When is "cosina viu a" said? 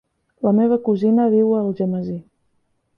0.89-1.63